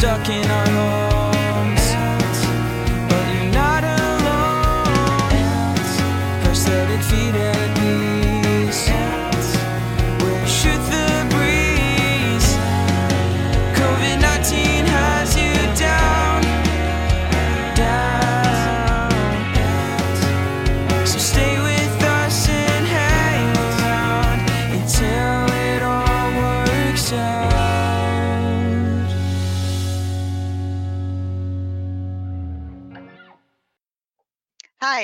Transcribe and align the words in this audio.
stuck 0.00 0.30
in 0.30 0.50
our 0.50 0.66
homes. 0.70 1.09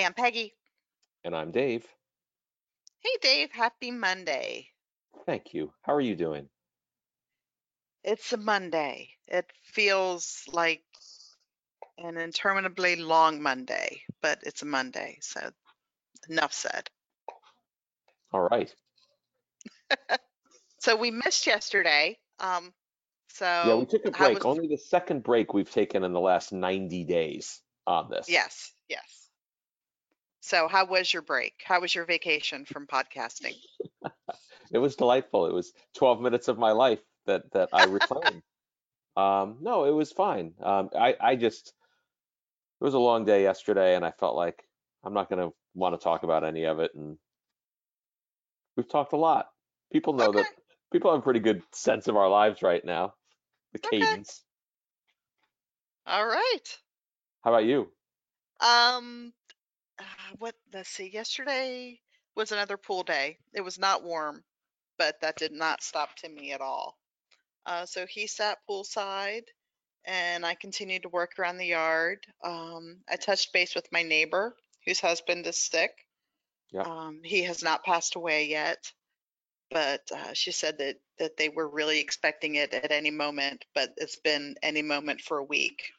I'm 0.06 0.14
Peggy. 0.14 0.54
And 1.24 1.34
I'm 1.34 1.50
Dave. 1.50 1.84
Hey, 3.00 3.10
Dave. 3.20 3.50
Happy 3.50 3.90
Monday. 3.90 4.68
Thank 5.26 5.52
you. 5.52 5.72
How 5.82 5.94
are 5.94 6.00
you 6.00 6.14
doing? 6.14 6.48
It's 8.04 8.32
a 8.32 8.36
Monday. 8.36 9.08
It 9.26 9.50
feels 9.64 10.44
like 10.52 10.84
an 11.98 12.18
interminably 12.18 12.94
long 12.94 13.42
Monday, 13.42 14.02
but 14.22 14.38
it's 14.44 14.62
a 14.62 14.66
Monday. 14.66 15.18
So 15.22 15.40
enough 16.28 16.52
said. 16.52 16.88
All 18.32 18.48
right. 18.48 18.72
So 20.78 20.94
we 20.94 21.10
missed 21.10 21.48
yesterday. 21.48 22.16
Um, 22.38 22.72
so 23.30 23.44
Yeah, 23.44 23.74
we 23.74 23.86
took 23.86 24.04
a 24.06 24.12
break. 24.12 24.34
was- 24.34 24.44
Only 24.44 24.68
the 24.68 24.78
second 24.78 25.24
break 25.24 25.52
we've 25.52 25.70
taken 25.70 26.04
in 26.04 26.12
the 26.12 26.20
last 26.20 26.52
90 26.52 27.02
days 27.02 27.60
on 27.88 28.08
this. 28.08 28.28
yes, 28.28 28.70
yes. 28.88 29.25
So 30.46 30.68
how 30.68 30.84
was 30.86 31.12
your 31.12 31.22
break? 31.22 31.60
How 31.64 31.80
was 31.80 31.92
your 31.92 32.04
vacation 32.04 32.66
from 32.66 32.86
podcasting? 32.86 33.64
It 34.72 34.78
was 34.78 34.96
delightful. 34.96 35.46
It 35.46 35.52
was 35.54 35.72
12 35.94 36.20
minutes 36.20 36.48
of 36.48 36.58
my 36.58 36.72
life 36.72 37.00
that 37.26 37.50
that 37.52 37.68
I 37.72 37.82
reclaimed. 37.84 38.42
um, 39.16 39.58
no, 39.60 39.84
it 39.84 39.92
was 39.92 40.12
fine. 40.12 40.54
Um, 40.60 40.90
I 40.94 41.16
I 41.20 41.36
just 41.36 41.74
it 42.80 42.84
was 42.84 42.94
a 42.94 42.98
long 42.98 43.24
day 43.24 43.42
yesterday, 43.42 43.96
and 43.96 44.04
I 44.04 44.10
felt 44.12 44.36
like 44.36 44.64
I'm 45.04 45.14
not 45.14 45.28
going 45.30 45.48
to 45.50 45.54
want 45.74 45.98
to 45.98 46.02
talk 46.02 46.22
about 46.22 46.44
any 46.44 46.64
of 46.64 46.80
it. 46.80 46.94
And 46.94 47.18
we've 48.76 48.88
talked 48.88 49.12
a 49.12 49.16
lot. 49.16 49.50
People 49.92 50.12
know 50.14 50.32
that 50.32 50.46
people 50.92 51.10
have 51.10 51.20
a 51.20 51.22
pretty 51.22 51.40
good 51.40 51.62
sense 51.72 52.08
of 52.08 52.16
our 52.16 52.28
lives 52.28 52.62
right 52.62 52.84
now. 52.84 53.14
The 53.72 53.78
Okay. 53.84 53.90
cadence. 53.90 54.44
All 56.06 56.26
right. 56.26 56.80
How 57.42 57.50
about 57.54 57.64
you? 57.64 57.92
Um, 58.60 59.32
uh, 59.98 60.36
what, 60.38 60.54
let's 60.72 60.90
see, 60.90 61.10
yesterday 61.12 61.98
was 62.34 62.52
another 62.52 62.76
pool 62.76 63.02
day. 63.02 63.38
It 63.54 63.62
was 63.62 63.78
not 63.78 64.04
warm, 64.04 64.42
but 64.98 65.20
that 65.20 65.36
did 65.36 65.52
not 65.52 65.82
stop 65.82 66.16
Timmy 66.16 66.52
at 66.52 66.60
all. 66.60 66.98
Uh, 67.64 67.86
so 67.86 68.06
he 68.08 68.26
sat 68.26 68.58
poolside 68.68 69.44
and 70.04 70.46
I 70.46 70.54
continued 70.54 71.02
to 71.02 71.08
work 71.08 71.32
around 71.38 71.58
the 71.58 71.66
yard. 71.66 72.18
Um, 72.44 72.98
I 73.08 73.16
touched 73.16 73.52
base 73.52 73.74
with 73.74 73.90
my 73.90 74.02
neighbor 74.02 74.54
whose 74.86 75.00
husband 75.00 75.46
is 75.46 75.56
sick. 75.56 75.90
Yeah. 76.72 76.82
Um, 76.82 77.20
he 77.24 77.42
has 77.44 77.62
not 77.62 77.84
passed 77.84 78.14
away 78.14 78.46
yet, 78.46 78.92
but 79.70 80.02
uh, 80.14 80.32
she 80.32 80.52
said 80.52 80.78
that 80.78 80.96
that 81.18 81.36
they 81.36 81.48
were 81.48 81.68
really 81.68 82.00
expecting 82.00 82.56
it 82.56 82.74
at 82.74 82.92
any 82.92 83.10
moment, 83.10 83.64
but 83.74 83.90
it's 83.96 84.16
been 84.16 84.54
any 84.62 84.82
moment 84.82 85.22
for 85.22 85.38
a 85.38 85.44
week. 85.44 85.90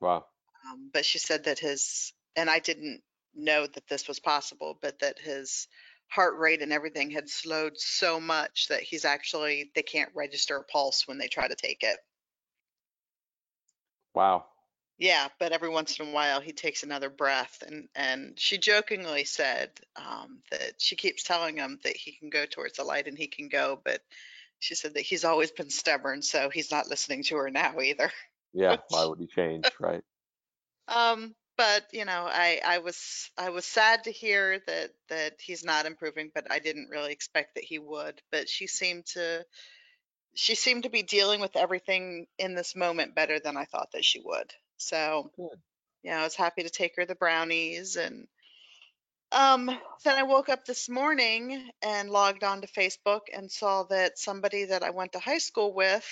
Wow. 0.00 0.24
Um, 0.66 0.90
but 0.92 1.04
she 1.04 1.18
said 1.18 1.44
that 1.44 1.58
his, 1.58 2.12
and 2.36 2.48
I 2.48 2.58
didn't 2.58 3.02
know 3.36 3.66
that 3.66 3.88
this 3.88 4.08
was 4.08 4.20
possible, 4.20 4.78
but 4.80 4.98
that 5.00 5.18
his 5.18 5.68
heart 6.08 6.38
rate 6.38 6.62
and 6.62 6.72
everything 6.72 7.10
had 7.10 7.28
slowed 7.28 7.76
so 7.76 8.20
much 8.20 8.68
that 8.68 8.82
he's 8.82 9.04
actually, 9.04 9.70
they 9.74 9.82
can't 9.82 10.14
register 10.14 10.56
a 10.56 10.64
pulse 10.64 11.06
when 11.06 11.18
they 11.18 11.28
try 11.28 11.48
to 11.48 11.54
take 11.54 11.82
it. 11.82 11.98
Wow. 14.14 14.46
Yeah, 14.98 15.28
but 15.38 15.52
every 15.52 15.68
once 15.68 15.98
in 15.98 16.08
a 16.08 16.12
while 16.12 16.40
he 16.40 16.52
takes 16.52 16.82
another 16.82 17.10
breath. 17.10 17.62
And, 17.66 17.88
and 17.94 18.38
she 18.38 18.56
jokingly 18.56 19.24
said 19.24 19.70
um, 19.96 20.38
that 20.50 20.74
she 20.78 20.96
keeps 20.96 21.22
telling 21.22 21.56
him 21.56 21.78
that 21.84 21.96
he 21.96 22.12
can 22.12 22.30
go 22.30 22.46
towards 22.46 22.78
the 22.78 22.84
light 22.84 23.06
and 23.06 23.18
he 23.18 23.26
can 23.26 23.48
go, 23.48 23.78
but 23.84 24.00
she 24.58 24.74
said 24.74 24.94
that 24.94 25.02
he's 25.02 25.24
always 25.24 25.50
been 25.50 25.68
stubborn, 25.68 26.22
so 26.22 26.48
he's 26.48 26.70
not 26.70 26.88
listening 26.88 27.24
to 27.24 27.36
her 27.36 27.50
now 27.50 27.78
either. 27.80 28.10
Yeah. 28.54 28.76
Why 28.88 29.04
would 29.04 29.18
he 29.18 29.26
change? 29.26 29.66
Right. 29.78 30.02
Um, 30.88 31.34
but 31.56 31.86
you 31.92 32.04
know, 32.04 32.26
I 32.28 32.60
I 32.64 32.78
was 32.78 33.30
I 33.38 33.50
was 33.50 33.64
sad 33.64 34.04
to 34.04 34.12
hear 34.12 34.60
that 34.66 34.90
that 35.08 35.40
he's 35.40 35.64
not 35.64 35.86
improving, 35.86 36.30
but 36.34 36.50
I 36.50 36.58
didn't 36.58 36.90
really 36.90 37.12
expect 37.12 37.54
that 37.54 37.64
he 37.64 37.78
would. 37.78 38.20
But 38.30 38.48
she 38.48 38.66
seemed 38.66 39.06
to 39.14 39.44
she 40.34 40.54
seemed 40.54 40.84
to 40.84 40.90
be 40.90 41.02
dealing 41.02 41.40
with 41.40 41.56
everything 41.56 42.26
in 42.38 42.54
this 42.54 42.76
moment 42.76 43.14
better 43.14 43.40
than 43.40 43.56
I 43.56 43.64
thought 43.64 43.92
that 43.92 44.04
she 44.04 44.20
would. 44.20 44.52
So, 44.76 45.30
Good. 45.36 45.58
yeah, 46.02 46.20
I 46.20 46.24
was 46.24 46.36
happy 46.36 46.62
to 46.62 46.70
take 46.70 46.96
her 46.96 47.06
the 47.06 47.14
brownies 47.14 47.96
and 47.96 48.28
um 49.32 49.66
then 50.04 50.18
I 50.18 50.22
woke 50.22 50.48
up 50.48 50.64
this 50.64 50.88
morning 50.88 51.70
and 51.82 52.10
logged 52.10 52.44
on 52.44 52.60
to 52.60 52.68
Facebook 52.68 53.22
and 53.34 53.50
saw 53.50 53.82
that 53.84 54.18
somebody 54.18 54.66
that 54.66 54.82
I 54.82 54.90
went 54.90 55.12
to 55.12 55.18
high 55.18 55.38
school 55.38 55.74
with 55.74 56.06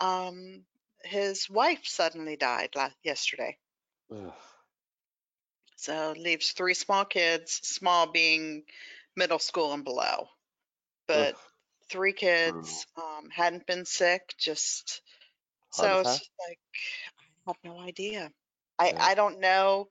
um 0.00 0.64
his 1.04 1.48
wife 1.48 1.82
suddenly 1.84 2.36
died 2.36 2.70
la- 2.76 2.90
yesterday. 3.02 3.56
Ugh. 4.12 4.32
So 5.78 6.12
leaves 6.18 6.50
three 6.50 6.74
small 6.74 7.04
kids, 7.04 7.60
small 7.62 8.10
being 8.10 8.64
middle 9.14 9.38
school 9.38 9.72
and 9.72 9.84
below. 9.84 10.28
But 11.06 11.34
Ugh. 11.34 11.40
three 11.88 12.12
kids, 12.12 12.84
um, 12.96 13.30
hadn't 13.30 13.64
been 13.66 13.84
sick, 13.84 14.34
just 14.36 15.02
so 15.70 16.00
it's 16.00 16.18
just 16.18 16.30
like 16.48 16.58
I 17.46 17.50
have 17.50 17.56
no 17.64 17.78
idea. 17.78 18.32
I 18.76 18.88
Yeah. 18.88 18.96
I 19.00 19.14
don't 19.14 19.38
know. 19.38 19.88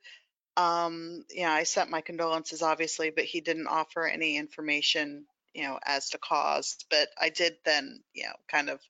Um, 0.57 1.23
you 1.29 1.43
know, 1.43 1.51
I 1.51 1.63
sent 1.63 1.89
my 1.89 2.01
condolences 2.01 2.61
obviously, 2.61 3.09
but 3.09 3.23
he 3.23 3.39
didn't 3.39 3.67
offer 3.67 4.05
any 4.05 4.35
information, 4.35 5.25
you 5.53 5.63
know, 5.63 5.79
as 5.85 6.09
to 6.09 6.17
cause. 6.17 6.75
But 6.89 7.07
I 7.19 7.29
did 7.29 7.57
then, 7.63 8.03
you 8.13 8.25
know, 8.25 8.35
kind 8.49 8.69
of 8.69 8.81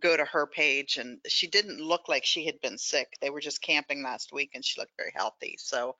go 0.00 0.16
to 0.16 0.24
her 0.24 0.46
page 0.46 0.96
and 0.96 1.18
she 1.26 1.46
didn't 1.46 1.80
look 1.80 2.08
like 2.08 2.24
she 2.24 2.46
had 2.46 2.60
been 2.60 2.78
sick. 2.78 3.18
They 3.20 3.30
were 3.30 3.40
just 3.40 3.60
camping 3.60 4.02
last 4.02 4.32
week 4.32 4.52
and 4.54 4.64
she 4.64 4.80
looked 4.80 4.96
very 4.96 5.12
healthy. 5.14 5.56
So 5.58 5.96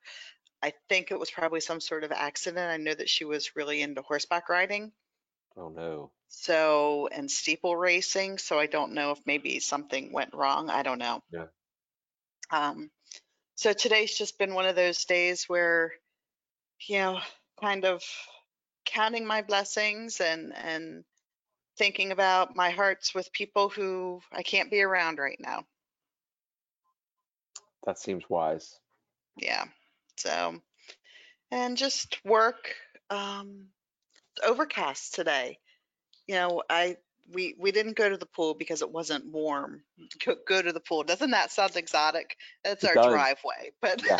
I 0.61 0.73
think 0.89 1.11
it 1.11 1.19
was 1.19 1.31
probably 1.31 1.61
some 1.61 1.79
sort 1.79 2.03
of 2.03 2.11
accident. 2.11 2.69
I 2.69 2.77
know 2.77 2.93
that 2.93 3.09
she 3.09 3.25
was 3.25 3.55
really 3.55 3.81
into 3.81 4.01
horseback 4.01 4.49
riding. 4.49 4.91
Oh 5.55 5.69
no. 5.69 6.11
So, 6.27 7.07
and 7.11 7.29
steeple 7.29 7.75
racing. 7.75 8.37
So 8.37 8.59
I 8.59 8.67
don't 8.67 8.93
know 8.93 9.11
if 9.11 9.19
maybe 9.25 9.59
something 9.59 10.11
went 10.11 10.33
wrong. 10.33 10.69
I 10.69 10.83
don't 10.83 10.99
know. 10.99 11.21
Yeah. 11.31 11.45
Um, 12.51 12.91
so 13.55 13.73
today's 13.73 14.17
just 14.17 14.37
been 14.37 14.53
one 14.53 14.65
of 14.65 14.75
those 14.75 15.05
days 15.05 15.45
where, 15.47 15.93
you 16.87 16.99
know, 16.99 17.19
kind 17.59 17.85
of 17.85 18.03
counting 18.85 19.25
my 19.25 19.41
blessings 19.41 20.21
and, 20.21 20.53
and 20.55 21.03
thinking 21.77 22.11
about 22.11 22.55
my 22.55 22.69
hearts 22.69 23.13
with 23.13 23.31
people 23.33 23.69
who 23.69 24.21
I 24.31 24.43
can't 24.43 24.71
be 24.71 24.81
around 24.81 25.19
right 25.19 25.39
now. 25.39 25.63
That 27.85 27.97
seems 27.97 28.29
wise. 28.29 28.79
Yeah. 29.37 29.65
So, 30.19 30.61
and 31.51 31.77
just 31.77 32.19
work. 32.25 32.75
Um, 33.09 33.67
it's 34.35 34.45
overcast 34.47 35.15
today. 35.15 35.57
You 36.27 36.35
know, 36.35 36.63
I 36.69 36.97
we 37.31 37.55
we 37.57 37.71
didn't 37.71 37.95
go 37.95 38.09
to 38.09 38.17
the 38.17 38.25
pool 38.25 38.53
because 38.53 38.81
it 38.81 38.91
wasn't 38.91 39.31
warm. 39.31 39.81
Go, 40.25 40.35
go 40.47 40.61
to 40.61 40.73
the 40.73 40.79
pool. 40.79 41.03
Doesn't 41.03 41.31
that 41.31 41.51
sound 41.51 41.75
exotic? 41.75 42.35
That's 42.63 42.83
It 42.83 42.89
our 42.89 42.95
does. 42.95 43.05
driveway. 43.13 43.71
But 43.81 44.01
Yeah. 44.05 44.17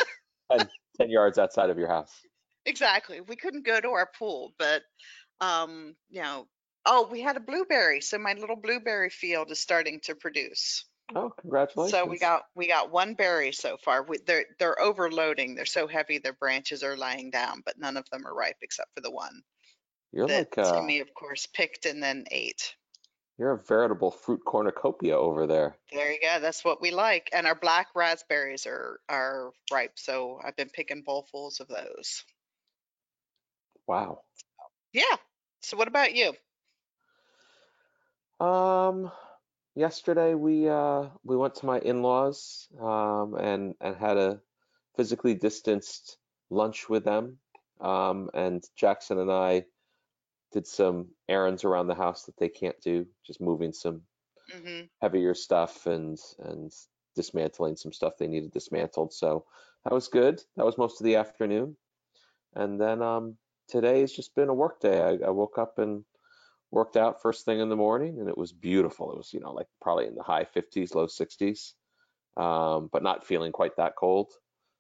10 0.98 1.10
yards 1.10 1.38
outside 1.38 1.70
of 1.70 1.78
your 1.78 1.88
house. 1.88 2.12
exactly, 2.66 3.22
we 3.22 3.36
couldn't 3.36 3.66
go 3.66 3.80
to 3.80 3.90
our 3.90 4.10
pool. 4.18 4.54
But 4.58 4.82
um, 5.42 5.96
you 6.10 6.22
know, 6.22 6.48
oh, 6.86 7.08
we 7.12 7.22
had 7.22 7.38
a 7.38 7.42
blueberry. 7.42 8.02
So 8.02 8.18
my 8.18 8.34
little 8.34 8.56
blueberry 8.56 9.10
field 9.10 9.52
is 9.52 9.60
starting 9.60 10.00
to 10.04 10.16
produce. 10.16 10.86
Oh, 11.16 11.32
congratulations. 11.40 11.92
So 11.92 12.06
we 12.06 12.20
got 12.20 12.44
we 12.56 12.68
got 12.68 12.92
one 12.92 13.16
berry 13.16 13.52
so 13.52 13.78
far. 13.78 14.04
We, 14.04 14.20
they're 14.26 14.46
they're 14.60 14.80
overloading. 14.82 15.56
They're 15.56 15.66
so 15.66 15.88
heavy 15.88 16.20
their 16.20 16.34
branches 16.34 16.84
are 16.84 16.98
lying 16.98 17.32
down, 17.32 17.62
but 17.66 17.80
none 17.80 17.98
of 17.98 18.10
them 18.12 18.26
are 18.28 18.34
ripe 18.34 18.58
except 18.62 18.94
for 18.96 19.02
the 19.02 19.12
one 19.12 19.42
You're 20.12 20.28
that 20.28 20.34
like 20.38 20.58
uh, 20.58 20.74
Timmy, 20.76 21.00
of 21.00 21.14
course, 21.14 21.48
picked 21.48 21.86
and 21.86 22.02
then 22.04 22.26
ate. 22.32 22.76
you're 23.38 23.54
a 23.54 23.58
veritable 23.58 24.12
fruit 24.12 24.42
cornucopia 24.46 25.18
over 25.18 25.48
there. 25.48 25.78
There 25.92 26.12
you 26.12 26.20
go. 26.22 26.40
That's 26.40 26.64
what 26.66 26.82
we 26.82 26.92
like. 26.92 27.30
And 27.34 27.48
our 27.48 27.56
black 27.56 27.88
raspberries 27.96 28.68
are 28.68 29.00
are 29.10 29.52
ripe, 29.72 29.98
so 29.98 30.40
I've 30.44 30.56
been 30.56 30.70
picking 30.70 31.04
bowlfuls 31.04 31.60
of 31.60 31.68
those. 31.68 32.24
Wow. 33.88 34.22
Yeah. 34.94 35.16
So 35.62 35.78
what 35.78 35.88
about 35.88 36.14
you? 36.16 36.34
Um, 38.40 39.12
yesterday 39.80 40.36
we 40.36 40.68
uh 40.70 41.08
we 41.24 41.38
went 41.38 41.56
to 41.56 41.66
my 41.66 41.80
in-laws 41.80 42.68
um 42.82 43.36
and 43.36 43.76
and 43.80 43.96
had 43.96 44.18
a 44.18 44.42
physically 44.98 45.34
distanced 45.34 46.18
lunch 46.50 46.90
with 46.90 47.06
them. 47.06 47.38
Um 47.82 48.30
and 48.34 48.64
Jackson 48.76 49.20
and 49.20 49.32
I 49.32 49.66
did 50.52 50.68
some 50.68 51.10
errands 51.30 51.64
around 51.64 51.88
the 51.88 51.96
house 51.96 52.26
that 52.26 52.38
they 52.38 52.50
can't 52.50 52.80
do, 52.82 53.08
just 53.26 53.42
moving 53.42 53.74
some 53.74 54.02
hmm 54.52 54.82
heavier 55.02 55.34
stuff 55.34 55.88
and 55.88 56.18
and 56.40 56.74
dismantling 57.16 57.78
some 57.78 57.94
stuff 57.94 58.18
they 58.18 58.28
needed 58.28 58.52
dismantled. 58.52 59.14
So 59.14 59.46
that 59.86 59.94
was 59.94 60.10
good. 60.10 60.44
That 60.58 60.66
was 60.66 60.78
most 60.78 61.00
of 61.00 61.06
the 61.06 61.16
afternoon. 61.16 61.78
And 62.54 62.82
then 62.82 63.02
um 63.02 63.38
today 63.70 64.02
has 64.02 64.12
just 64.12 64.36
been 64.36 64.50
a 64.50 64.54
work 64.54 64.82
day. 64.82 65.02
I, 65.02 65.28
I 65.28 65.30
woke 65.30 65.58
up 65.58 65.80
and 65.80 66.04
worked 66.72 66.98
out 66.98 67.22
first 67.22 67.46
thing 67.46 67.60
in 67.60 67.70
the 67.70 67.76
morning 67.76 68.20
and 68.20 68.30
it 68.30 68.38
was 68.38 68.52
beautiful. 68.52 69.12
It 69.12 69.18
was, 69.18 69.34
you 69.34 69.40
know, 69.40 69.52
like 69.52 69.68
probably 69.82 70.08
in 70.08 70.16
the 70.16 70.24
high 70.24 70.46
50s, 70.46 70.94
low 70.94 71.08
60s, 71.08 71.74
um, 72.38 72.90
but 72.92 73.04
not 73.04 73.26
feeling 73.26 73.52
quite 73.52 73.76
that 73.78 73.96
cold. 73.96 74.32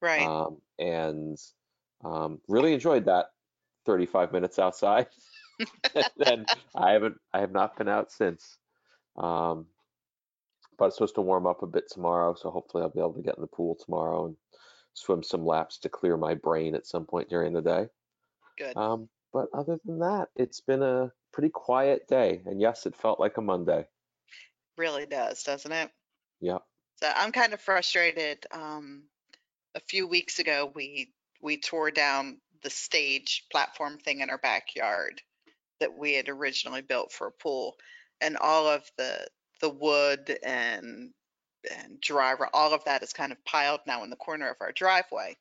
Right. 0.02 0.22
Um, 0.22 0.58
and 0.78 1.38
um, 2.04 2.40
really 2.48 2.74
enjoyed 2.74 3.06
that 3.06 3.28
35 3.86 4.32
minutes 4.32 4.60
outside. 4.60 5.08
and 5.96 6.10
then 6.18 6.46
I 6.76 6.92
haven't, 6.92 7.18
I 7.34 7.40
have 7.40 7.52
not 7.52 7.78
been 7.78 7.90
out 7.90 8.12
since. 8.12 8.58
Um, 9.18 9.66
but 10.78 10.86
it's 10.86 10.96
supposed 10.96 11.16
to 11.16 11.22
warm 11.22 11.46
up 11.46 11.62
a 11.62 11.68
bit 11.68 11.90
tomorrow, 11.92 12.36
so 12.36 12.50
hopefully 12.50 12.84
I'll 12.84 12.90
be 12.90 13.00
able 13.00 13.14
to 13.14 13.22
get 13.22 13.36
in 13.36 13.42
the 13.42 13.48
pool 13.48 13.76
tomorrow 13.76 14.28
and 14.28 14.38
swim 14.94 15.24
some 15.24 15.46
laps 15.46 15.78
to 15.80 15.90
clear 15.90 16.16
my 16.16 16.36
brain 16.36 16.74
at 16.74 16.88
some 16.88 17.06
point 17.06 17.30
during 17.30 17.52
the 17.52 17.62
day. 17.62 17.88
Good. 18.58 18.78
Um, 18.78 19.10
but 19.34 19.48
other 19.54 19.78
than 19.86 20.00
that, 20.00 20.30
it's 20.38 20.62
been 20.62 20.82
a 20.82 21.12
pretty 21.32 21.50
quiet 21.50 22.08
day. 22.08 22.42
And 22.46 22.60
yes, 22.60 22.86
it 22.86 22.96
felt 22.96 23.20
like 23.20 23.38
a 23.38 23.42
Monday. 23.42 23.86
Really 24.78 25.06
does, 25.06 25.44
doesn't 25.44 25.72
it? 25.72 25.90
Yep. 26.42 26.62
So 27.02 27.12
I'm 27.16 27.32
kind 27.32 27.54
of 27.54 27.62
frustrated. 27.62 28.46
Um, 28.52 29.04
a 29.76 29.80
few 29.80 30.08
weeks 30.08 30.40
ago, 30.40 30.72
we 30.74 31.14
we 31.42 31.60
tore 31.60 31.92
down 31.92 32.40
the 32.64 32.70
stage 32.70 33.46
platform 33.52 33.98
thing 33.98 34.20
in 34.20 34.30
our 34.30 34.38
backyard 34.38 35.22
that 35.80 35.98
we 35.98 36.14
had 36.14 36.28
originally 36.28 36.82
built 36.82 37.12
for 37.12 37.28
a 37.28 37.32
pool, 37.32 37.76
and 38.20 38.38
all 38.38 38.68
of 38.68 38.84
the 38.98 39.28
the 39.62 39.70
wood 39.70 40.38
and 40.44 41.12
and 41.84 42.00
driver, 42.00 42.48
all 42.54 42.74
of 42.74 42.86
that 42.86 43.04
is 43.04 43.14
kind 43.14 43.32
of 43.32 43.44
piled 43.46 43.82
now 43.86 44.04
in 44.04 44.10
the 44.10 44.16
corner 44.16 44.50
of 44.50 44.58
our 44.62 44.72
driveway. 44.72 45.36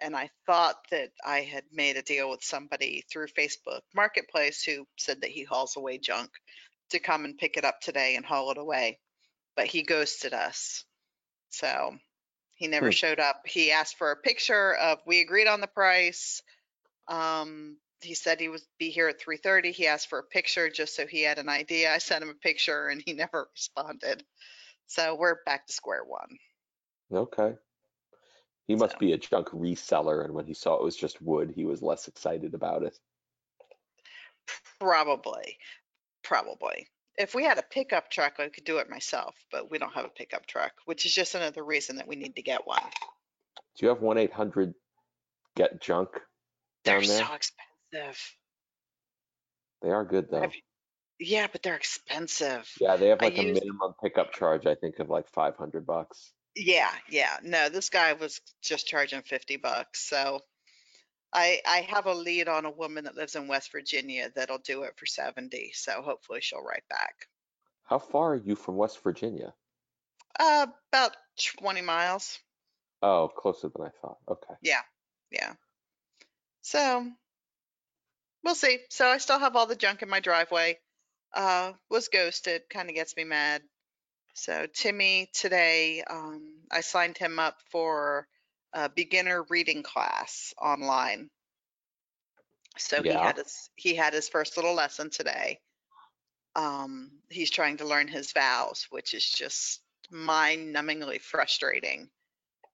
And 0.00 0.16
I 0.16 0.30
thought 0.46 0.76
that 0.90 1.12
I 1.24 1.42
had 1.42 1.64
made 1.72 1.96
a 1.96 2.02
deal 2.02 2.30
with 2.30 2.42
somebody 2.44 3.02
through 3.10 3.28
Facebook 3.28 3.82
Marketplace 3.94 4.62
who 4.62 4.86
said 4.98 5.20
that 5.22 5.30
he 5.30 5.44
hauls 5.44 5.76
away 5.76 5.98
junk 5.98 6.30
to 6.90 6.98
come 7.00 7.24
and 7.24 7.38
pick 7.38 7.56
it 7.56 7.64
up 7.64 7.80
today 7.80 8.16
and 8.16 8.24
haul 8.24 8.50
it 8.50 8.58
away. 8.58 9.00
But 9.56 9.68
he 9.68 9.82
ghosted 9.84 10.34
us. 10.34 10.84
So 11.50 11.98
he 12.56 12.68
never 12.68 12.90
Hmm. 12.90 12.92
showed 12.92 13.20
up. 13.20 13.46
He 13.46 13.72
asked 13.72 13.96
for 13.98 14.12
a 14.12 14.16
picture 14.22 14.74
of 14.76 15.00
we 15.06 15.20
agreed 15.20 15.48
on 15.48 15.60
the 15.60 15.68
price. 15.68 16.42
Um 17.08 17.80
he 18.02 18.14
said 18.14 18.40
he 18.40 18.48
would 18.48 18.62
be 18.78 18.90
here 18.90 19.08
at 19.08 19.20
3:30. 19.20 19.72
He 19.72 19.86
asked 19.88 20.08
for 20.08 20.20
a 20.20 20.24
picture 20.24 20.70
just 20.70 20.94
so 20.96 21.06
he 21.06 21.22
had 21.22 21.38
an 21.38 21.48
idea. 21.48 21.92
I 21.94 21.98
sent 21.98 22.22
him 22.22 22.30
a 22.30 22.34
picture 22.34 22.88
and 22.88 23.02
he 23.04 23.12
never 23.14 23.48
responded. 23.54 24.24
So 24.86 25.16
we're 25.16 25.42
back 25.44 25.66
to 25.68 25.72
square 25.74 26.04
one. 26.04 26.38
Okay. 27.10 27.58
He 28.68 28.76
must 28.76 28.92
So. 28.92 28.98
be 28.98 29.12
a 29.14 29.18
junk 29.18 29.48
reseller, 29.48 30.24
and 30.24 30.34
when 30.34 30.46
he 30.46 30.54
saw 30.54 30.74
it 30.76 30.82
was 30.84 30.94
just 30.96 31.20
wood, 31.22 31.50
he 31.56 31.64
was 31.64 31.82
less 31.82 32.06
excited 32.06 32.54
about 32.54 32.82
it. 32.84 32.96
Probably. 34.78 35.58
Probably. 36.22 36.86
If 37.16 37.34
we 37.34 37.42
had 37.44 37.58
a 37.58 37.62
pickup 37.62 38.10
truck, 38.10 38.34
I 38.38 38.48
could 38.48 38.64
do 38.64 38.78
it 38.78 38.88
myself, 38.88 39.34
but 39.50 39.70
we 39.70 39.78
don't 39.78 39.94
have 39.94 40.04
a 40.04 40.10
pickup 40.10 40.46
truck, 40.46 40.72
which 40.84 41.04
is 41.04 41.14
just 41.14 41.34
another 41.34 41.64
reason 41.64 41.96
that 41.96 42.06
we 42.06 42.14
need 42.14 42.36
to 42.36 42.42
get 42.42 42.66
one. 42.66 42.82
Do 43.76 43.86
you 43.86 43.88
have 43.88 44.00
1 44.02 44.18
800 44.18 44.74
get 45.56 45.80
junk 45.80 46.10
They're 46.84 47.00
there? 47.00 47.24
so 47.26 47.34
expensive. 47.34 48.36
They 49.82 49.90
are 49.90 50.04
good 50.04 50.30
though. 50.30 50.50
Yeah, 51.18 51.48
but 51.50 51.62
they're 51.62 51.74
expensive. 51.76 52.70
Yeah, 52.80 52.96
they 52.96 53.08
have 53.08 53.20
like 53.20 53.38
a 53.38 53.42
used- 53.42 53.60
minimum 53.62 53.94
pickup 54.00 54.32
charge, 54.32 54.66
I 54.66 54.74
think, 54.76 54.98
of 55.00 55.08
like 55.08 55.28
500 55.30 55.84
bucks. 55.86 56.32
Yeah, 56.58 56.90
yeah. 57.08 57.38
No, 57.42 57.68
this 57.68 57.88
guy 57.88 58.14
was 58.14 58.40
just 58.62 58.86
charging 58.86 59.22
50 59.22 59.56
bucks. 59.58 60.00
So 60.00 60.40
I 61.32 61.60
I 61.66 61.80
have 61.82 62.06
a 62.06 62.14
lead 62.14 62.48
on 62.48 62.64
a 62.64 62.70
woman 62.70 63.04
that 63.04 63.14
lives 63.14 63.36
in 63.36 63.48
West 63.48 63.70
Virginia 63.70 64.30
that'll 64.34 64.58
do 64.58 64.82
it 64.82 64.94
for 64.96 65.06
70. 65.06 65.72
So 65.74 66.02
hopefully 66.02 66.40
she'll 66.40 66.62
write 66.62 66.88
back. 66.88 67.28
How 67.84 67.98
far 67.98 68.32
are 68.32 68.36
you 68.36 68.56
from 68.56 68.76
West 68.76 69.02
Virginia? 69.02 69.54
Uh 70.38 70.66
about 70.92 71.16
20 71.58 71.80
miles. 71.82 72.38
Oh, 73.02 73.28
closer 73.28 73.68
than 73.68 73.86
I 73.86 73.90
thought. 74.00 74.18
Okay. 74.28 74.54
Yeah. 74.62 74.82
Yeah. 75.30 75.54
So 76.62 77.08
we'll 78.42 78.54
see. 78.56 78.80
So 78.90 79.06
I 79.06 79.18
still 79.18 79.38
have 79.38 79.54
all 79.54 79.66
the 79.66 79.76
junk 79.76 80.02
in 80.02 80.08
my 80.08 80.20
driveway. 80.20 80.78
Uh, 81.32 81.74
was 81.90 82.08
ghosted, 82.08 82.62
kind 82.70 82.88
of 82.88 82.94
gets 82.94 83.14
me 83.14 83.24
mad. 83.24 83.62
So 84.38 84.66
Timmy 84.72 85.28
today, 85.34 86.04
um, 86.08 86.60
I 86.70 86.80
signed 86.80 87.18
him 87.18 87.40
up 87.40 87.56
for 87.72 88.28
a 88.72 88.88
beginner 88.88 89.44
reading 89.50 89.82
class 89.82 90.54
online. 90.62 91.28
So 92.76 93.02
he 93.02 93.08
had 93.08 93.38
his 93.38 93.70
he 93.74 93.96
had 93.96 94.14
his 94.14 94.28
first 94.28 94.56
little 94.56 94.74
lesson 94.74 95.10
today. 95.10 95.58
Um, 96.54 97.10
he's 97.28 97.50
trying 97.50 97.78
to 97.78 97.84
learn 97.84 98.06
his 98.06 98.32
vowels, 98.32 98.86
which 98.90 99.12
is 99.12 99.28
just 99.28 99.80
mind-numbingly 100.08 101.20
frustrating 101.20 102.08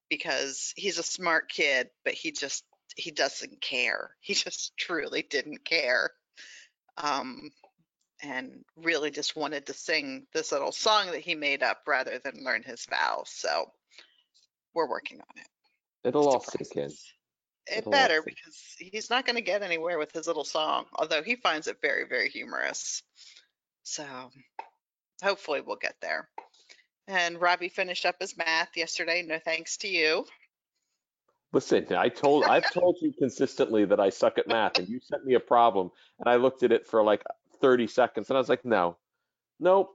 because 0.07 0.71
he's 0.75 0.99
a 0.99 1.03
smart 1.03 1.49
kid, 1.49 1.89
but 2.03 2.13
he 2.13 2.31
just 2.31 2.63
he 2.95 3.09
doesn't 3.09 3.59
care. 3.59 4.11
He 4.21 4.35
just 4.35 4.77
truly 4.77 5.23
didn't 5.23 5.65
care. 5.65 6.11
Um, 6.97 7.51
and 8.25 8.63
really 8.75 9.11
just 9.11 9.35
wanted 9.35 9.67
to 9.67 9.73
sing 9.73 10.25
this 10.33 10.51
little 10.51 10.71
song 10.71 11.11
that 11.11 11.21
he 11.21 11.35
made 11.35 11.61
up 11.61 11.81
rather 11.87 12.19
than 12.23 12.43
learn 12.43 12.63
his 12.63 12.85
vowels. 12.89 13.29
So 13.29 13.71
we're 14.73 14.89
working 14.89 15.19
on 15.19 15.41
it. 15.41 15.47
It'll 16.07 16.27
all 16.27 16.39
sink 16.39 16.75
in. 16.75 16.91
It 17.67 17.79
It'll 17.79 17.91
better 17.91 18.21
because 18.23 18.75
he's 18.77 19.09
not 19.09 19.25
going 19.25 19.37
to 19.37 19.41
get 19.41 19.63
anywhere 19.63 19.97
with 19.97 20.11
his 20.11 20.27
little 20.27 20.43
song, 20.43 20.85
although 20.93 21.23
he 21.23 21.35
finds 21.35 21.67
it 21.67 21.77
very, 21.81 22.07
very 22.07 22.29
humorous. 22.29 23.01
So 23.83 24.05
hopefully 25.23 25.61
we'll 25.61 25.77
get 25.77 25.95
there. 26.01 26.29
And 27.07 27.39
Robbie 27.39 27.69
finished 27.69 28.05
up 28.05 28.15
his 28.19 28.37
math 28.37 28.75
yesterday. 28.75 29.23
No 29.23 29.39
thanks 29.39 29.77
to 29.77 29.87
you. 29.87 30.25
Listen, 31.53 31.87
I 31.95 32.09
told 32.09 32.43
I've 32.43 32.69
told 32.71 32.97
you 33.01 33.13
consistently 33.13 33.85
that 33.85 33.99
I 33.99 34.09
suck 34.09 34.37
at 34.37 34.47
math, 34.47 34.77
and 34.77 34.89
you 34.89 34.99
sent 34.99 35.25
me 35.25 35.35
a 35.35 35.39
problem, 35.39 35.89
and 36.19 36.27
I 36.27 36.35
looked 36.35 36.63
at 36.63 36.71
it 36.71 36.85
for 36.85 37.01
like 37.01 37.23
30 37.61 37.87
seconds, 37.87 38.29
and 38.29 38.37
I 38.37 38.39
was 38.39 38.49
like, 38.49 38.65
no, 38.65 38.97
nope, 39.59 39.91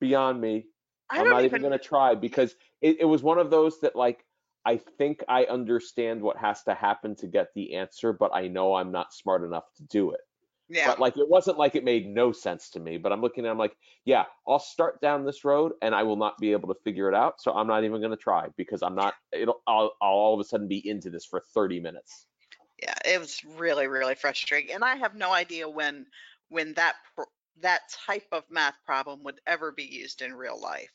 beyond 0.00 0.40
me. 0.40 0.66
I 1.10 1.20
I'm 1.20 1.24
don't 1.24 1.44
even. 1.44 1.44
even 1.44 1.62
gonna 1.62 1.78
try 1.78 2.14
because 2.14 2.54
it, 2.80 3.00
it 3.00 3.04
was 3.04 3.22
one 3.22 3.38
of 3.38 3.50
those 3.50 3.80
that 3.80 3.96
like 3.96 4.24
I 4.64 4.76
think 4.98 5.24
I 5.28 5.44
understand 5.44 6.22
what 6.22 6.36
has 6.38 6.62
to 6.64 6.74
happen 6.74 7.16
to 7.16 7.26
get 7.26 7.48
the 7.54 7.74
answer, 7.74 8.12
but 8.12 8.30
I 8.34 8.48
know 8.48 8.74
I'm 8.74 8.92
not 8.92 9.12
smart 9.12 9.44
enough 9.44 9.64
to 9.76 9.82
do 9.84 10.12
it. 10.12 10.20
yeah. 10.68 10.86
But 10.86 11.00
like 11.00 11.16
it 11.16 11.28
wasn't 11.28 11.58
like 11.58 11.74
it 11.74 11.84
made 11.84 12.06
no 12.08 12.32
sense 12.32 12.70
to 12.70 12.80
me. 12.80 12.96
But 12.98 13.12
I'm 13.12 13.20
looking 13.20 13.44
at 13.44 13.48
it, 13.48 13.52
I'm 13.52 13.58
like, 13.58 13.76
yeah, 14.04 14.24
I'll 14.46 14.58
start 14.60 15.00
down 15.00 15.24
this 15.24 15.44
road 15.44 15.72
and 15.82 15.94
I 15.94 16.02
will 16.04 16.16
not 16.16 16.38
be 16.38 16.52
able 16.52 16.68
to 16.72 16.80
figure 16.84 17.08
it 17.08 17.14
out. 17.14 17.40
So 17.40 17.52
I'm 17.52 17.66
not 17.66 17.84
even 17.84 18.00
gonna 18.00 18.16
try 18.16 18.48
because 18.56 18.82
I'm 18.82 18.94
not 18.94 19.14
it'll 19.32 19.62
I'll, 19.66 19.92
I'll 20.00 20.10
all 20.10 20.34
of 20.34 20.40
a 20.40 20.44
sudden 20.44 20.68
be 20.68 20.88
into 20.88 21.10
this 21.10 21.26
for 21.26 21.42
30 21.54 21.80
minutes. 21.80 22.26
yeah 22.82 22.94
it 23.04 23.18
was 23.20 23.40
really 23.58 23.86
really 23.86 24.14
frustrating 24.14 24.74
and 24.74 24.84
i 24.84 24.96
have 24.96 25.14
no 25.14 25.30
idea 25.32 25.68
when 25.68 26.06
when 26.52 26.74
that 26.74 26.96
that 27.56 27.82
type 27.90 28.28
of 28.32 28.50
math 28.50 28.76
problem 28.84 29.22
would 29.24 29.40
ever 29.46 29.72
be 29.72 29.84
used 29.84 30.22
in 30.22 30.34
real 30.34 30.60
life 30.60 30.92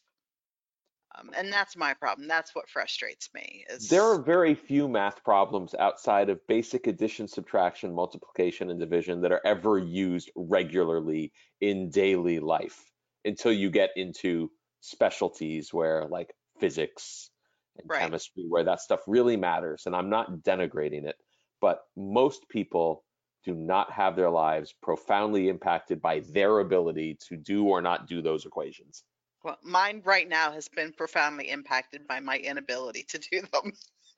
um, 1.15 1.31
and 1.35 1.51
that's 1.51 1.75
my 1.75 1.93
problem 1.93 2.27
that's 2.27 2.53
what 2.55 2.69
frustrates 2.69 3.33
me 3.33 3.65
is 3.69 3.89
There 3.89 4.03
are 4.03 4.21
very 4.21 4.53
few 4.55 4.87
math 4.87 5.23
problems 5.23 5.73
outside 5.75 6.29
of 6.29 6.45
basic 6.47 6.85
addition, 6.87 7.27
subtraction, 7.27 7.91
multiplication, 7.93 8.69
and 8.69 8.79
division 8.79 9.21
that 9.21 9.31
are 9.31 9.41
ever 9.45 9.77
used 9.79 10.29
regularly 10.35 11.31
in 11.61 11.89
daily 11.89 12.39
life 12.39 12.91
until 13.25 13.51
you 13.51 13.69
get 13.71 13.91
into 13.95 14.51
specialties 14.81 15.73
where 15.73 16.05
like 16.07 16.33
physics 16.59 17.29
and 17.77 17.89
Right. 17.89 18.13
chemistry, 18.13 18.45
where 18.47 18.63
that 18.63 18.79
stuff 18.81 19.01
really 19.07 19.37
matters. 19.37 19.85
And 19.87 19.95
I'm 19.95 20.09
not 20.09 20.43
denigrating 20.43 21.05
it, 21.07 21.17
but 21.61 21.81
most 21.95 22.49
people 22.49 23.05
do 23.47 23.55
not 23.55 23.89
have 23.93 24.17
their 24.17 24.29
lives 24.29 24.75
profoundly 24.83 25.47
impacted 25.47 26.01
by 26.01 26.19
their 26.33 26.59
ability 26.59 27.17
to 27.29 27.37
do 27.37 27.63
or 27.63 27.81
not 27.81 28.05
do 28.05 28.21
those 28.21 28.45
equations. 28.45 29.05
well, 29.41 29.57
mine 29.63 30.01
right 30.03 30.27
now 30.27 30.51
has 30.51 30.67
been 30.67 30.91
profoundly 30.91 31.49
impacted 31.49 32.05
by 32.05 32.19
my 32.19 32.37
inability 32.37 33.03
to 33.03 33.17
do 33.17 33.41
them 33.53 33.71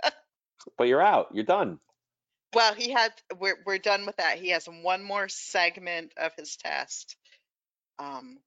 But 0.77 0.87
you're 0.87 1.01
out, 1.01 1.27
you're 1.31 1.43
done. 1.45 1.79
well 2.55 2.73
he 2.73 2.89
had 2.91 3.11
we're, 3.39 3.59
we're 3.67 3.77
done 3.77 4.07
with 4.07 4.17
that 4.17 4.39
he 4.39 4.49
has 4.49 4.65
one 4.65 5.03
more 5.03 5.29
segment 5.29 6.11
of 6.17 6.31
his 6.35 6.57
test 6.57 7.15
um 7.99 8.39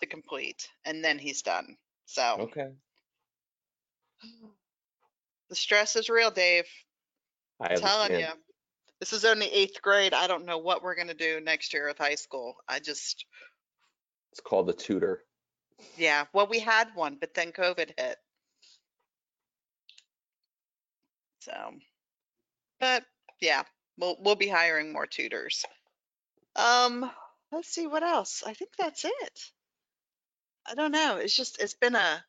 to 0.00 0.06
complete, 0.06 0.66
and 0.86 1.04
then 1.04 1.18
he's 1.18 1.42
done. 1.42 1.76
So 2.06 2.22
Okay. 2.40 2.70
the 5.50 5.56
stress 5.56 5.96
is 5.96 6.08
real, 6.08 6.30
Dave. 6.30 6.64
I 7.60 7.74
I'm 7.74 7.80
telling 7.80 8.12
you. 8.12 8.28
This 9.00 9.12
is 9.14 9.24
only 9.24 9.46
eighth 9.46 9.80
grade. 9.82 10.12
I 10.14 10.26
don't 10.26 10.44
know 10.44 10.58
what 10.58 10.82
we're 10.82 10.94
gonna 10.94 11.14
do 11.14 11.40
next 11.40 11.72
year 11.72 11.88
with 11.88 11.98
high 11.98 12.14
school. 12.16 12.56
I 12.68 12.78
just, 12.80 13.24
It's 14.32 14.40
called 14.40 14.66
the 14.66 14.72
tutor. 14.74 15.24
yeah. 15.96 16.26
Well, 16.32 16.46
we 16.46 16.60
had 16.60 16.94
one, 16.94 17.16
but 17.18 17.34
then 17.34 17.52
COVID 17.52 17.92
hit. 17.98 18.16
So, 21.40 21.72
but 22.78 23.04
yeah, 23.40 23.62
we'll 23.96 24.16
we'll 24.20 24.34
be 24.36 24.48
hiring 24.48 24.92
more 24.92 25.06
tutors. 25.06 25.64
Um, 26.56 27.10
let's 27.50 27.68
see 27.68 27.86
what 27.86 28.02
else. 28.02 28.42
I 28.46 28.52
think 28.52 28.72
that's 28.78 29.04
it. 29.06 29.40
I 30.68 30.74
don't 30.74 30.92
know. 30.92 31.16
It's 31.16 31.34
just 31.34 31.60
it's 31.62 31.74
been 31.74 31.94
a 31.94 32.22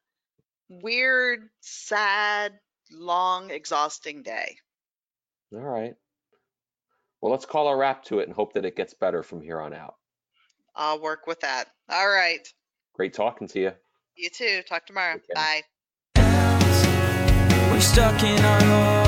weird, 0.69 1.49
sad, 1.59 2.53
long, 2.91 3.51
exhausting 3.51 4.23
day. 4.23 4.57
All 5.53 5.59
right. 5.59 5.95
Well, 7.21 7.31
let's 7.31 7.45
call 7.45 7.67
a 7.67 7.75
wrap 7.75 8.03
to 8.05 8.19
it 8.19 8.27
and 8.27 8.35
hope 8.35 8.53
that 8.53 8.65
it 8.65 8.75
gets 8.75 8.93
better 8.93 9.21
from 9.21 9.41
here 9.41 9.61
on 9.61 9.73
out. 9.73 9.95
I'll 10.75 11.01
work 11.01 11.27
with 11.27 11.39
that. 11.41 11.65
All 11.89 12.09
right. 12.09 12.47
Great 12.93 13.13
talking 13.13 13.47
to 13.49 13.59
you. 13.59 13.71
You 14.15 14.29
too. 14.29 14.61
Talk 14.67 14.85
tomorrow. 14.85 15.19
Bye. 15.33 15.61
We're 16.15 17.79
stuck 17.79 18.23
in 18.23 18.43
our 18.43 19.00